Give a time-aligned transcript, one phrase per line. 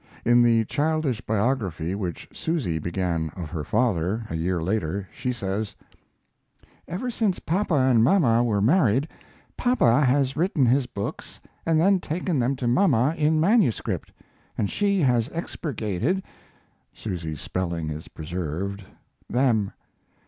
[0.25, 5.75] In the childish biography which Susy began of her father, a year later, she says:
[6.87, 9.07] Ever since papa and mama were married
[9.57, 14.11] papa has written his books and then taken them to mama in manuscript,
[14.57, 16.23] and she has expurgated
[16.95, 18.83] [Susy's spelling is preserved]
[19.29, 19.71] them.